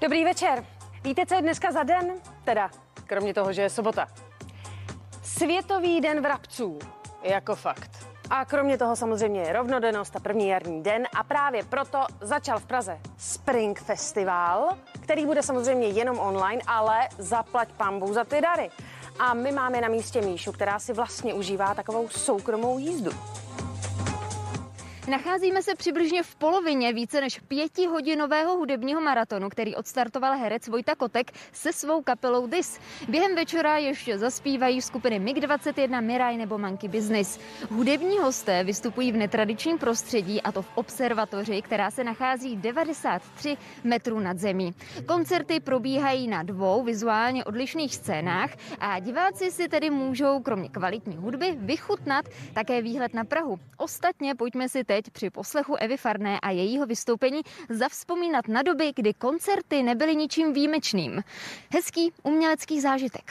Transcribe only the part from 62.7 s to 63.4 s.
zážitek.